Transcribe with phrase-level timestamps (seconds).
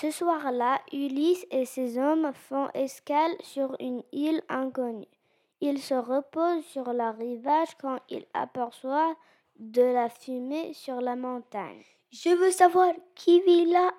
[0.00, 5.04] Ce soir-là, Ulysse et ses hommes font escale sur une île inconnue.
[5.60, 9.16] Ils se reposent sur le rivage quand ils aperçoivent
[9.58, 11.84] de la fumée sur la montagne.
[12.10, 13.92] Je veux savoir qui vit là,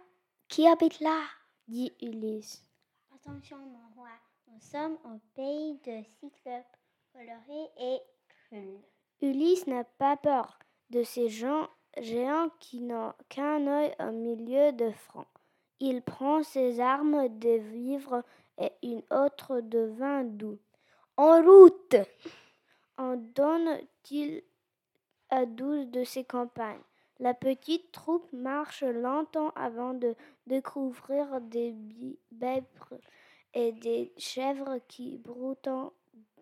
[0.47, 1.21] qui habite là,
[1.67, 2.65] dit Ulysse.
[3.13, 4.09] Attention, mon roi,
[4.47, 6.77] nous sommes au pays de Cyclope,
[7.13, 8.79] coloré et cruel.
[9.21, 10.57] Ulysse n'a pas peur
[10.89, 15.27] de ces gens géants qui n'ont qu'un œil au milieu de front.
[15.83, 18.23] Il prend ses armes, des vivres
[18.59, 20.59] et une autre de vin doux.
[21.17, 21.95] En route
[22.97, 24.43] En donne-t-il
[25.31, 26.83] à douze de ses compagnes.
[27.19, 31.75] La petite troupe marche longtemps avant de découvrir des
[32.31, 32.99] bèbres
[33.55, 35.67] et des chèvres qui broutent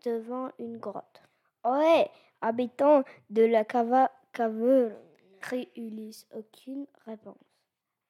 [0.04, 1.22] devant une grotte.
[1.64, 2.10] Ohé,
[2.42, 4.92] habitants de la cava caveur,
[5.40, 6.28] crie Ulysse.
[6.36, 7.36] Aucune réponse.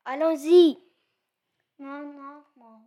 [0.06, 0.80] Allons-y
[1.80, 2.82] Non, non, mon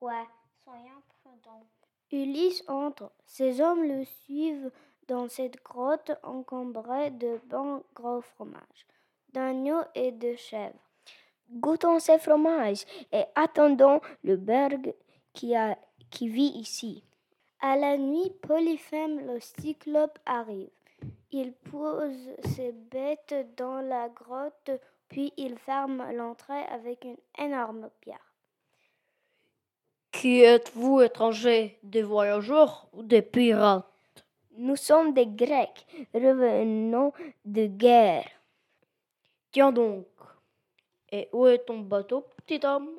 [0.00, 0.26] roi,
[0.64, 1.66] soyons prudents.
[2.10, 3.12] Ulysse entre.
[3.26, 4.72] Ses hommes le suivent
[5.06, 8.86] dans cette grotte encombrée de bons gros fromages,
[9.32, 10.74] d'agneaux et de chèvres.
[11.50, 14.94] Goûtons ces fromages et attendons le berg
[15.54, 15.78] a,
[16.10, 17.04] qui vit ici.
[17.60, 20.70] À la nuit, Polyphème le cyclope arrive.
[21.30, 24.70] Il pose ses bêtes dans la grotte,
[25.08, 28.34] puis il ferme l'entrée avec une énorme pierre.
[30.12, 33.86] Qui êtes-vous, étrangers, des voyageurs ou des pirates?
[34.52, 37.12] Nous sommes des Grecs, revenons
[37.44, 38.28] de guerre.
[39.52, 40.06] Tiens donc,
[41.10, 42.90] et où est ton bateau, petit homme?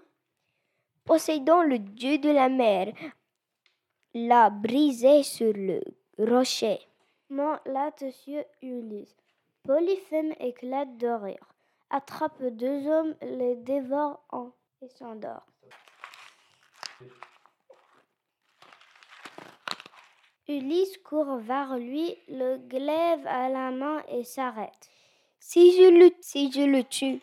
[1.06, 2.94] Poséidon, le dieu de la mer,
[4.14, 5.82] l'a brisé sur le
[6.18, 6.80] rocher.
[7.30, 9.16] Mon là-dessus Ulysse.
[9.64, 11.54] Polyphème éclate de rire,
[11.90, 14.52] attrape deux hommes, les dévore en
[14.82, 15.46] et s'endort.
[20.48, 24.90] Ulysse court vers lui, le glaive à la main et s'arrête.
[25.40, 27.22] Si je le, si je le tue,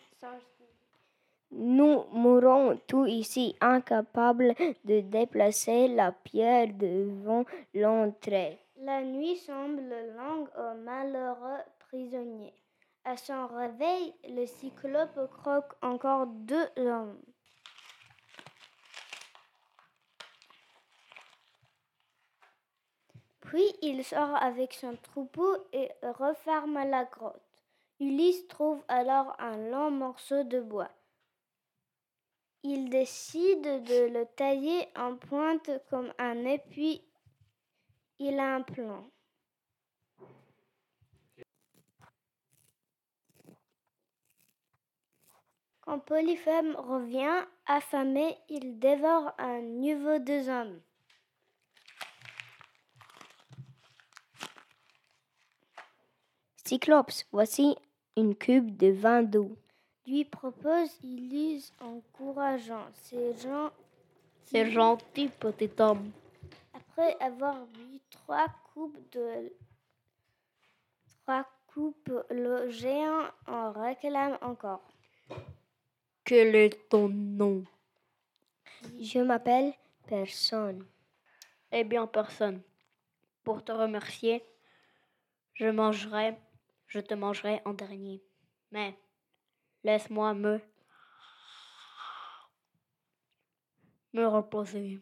[1.51, 4.53] nous mourrons tous ici, incapables
[4.85, 8.59] de déplacer la pierre devant l'entrée.
[8.79, 12.53] La nuit semble longue au malheureux prisonnier.
[13.09, 17.21] À son réveil, le cyclope croque encore deux hommes.
[23.39, 27.41] Puis il sort avec son troupeau et referme la grotte.
[28.01, 30.91] Ulysse trouve alors un long morceau de bois.
[32.63, 37.01] Il décide de le tailler en pointe comme un épi.
[38.19, 39.09] Il a un plan.
[45.87, 50.81] Quand Polyphème revient, affamé, il dévore un nouveau deux hommes.
[56.65, 57.77] Cyclops, voici
[58.17, 59.55] une cube de vin doux.
[60.05, 63.71] Lui propose Ulysse encourageant ces gens.
[64.43, 66.11] C'est gentil, petit homme.
[66.73, 69.53] Après avoir bu trois coupes de
[71.21, 74.83] trois coupes, le géant en réclame encore.
[76.27, 77.63] Quel est ton nom?
[78.99, 79.73] Je m'appelle
[80.07, 80.85] Personne.
[81.71, 82.61] Eh bien, personne.
[83.45, 84.43] Pour te remercier,
[85.53, 86.37] je mangerai,
[86.87, 88.21] je te mangerai en dernier.
[88.71, 88.99] Mais
[89.85, 90.59] laisse-moi me
[94.11, 94.99] me reposer.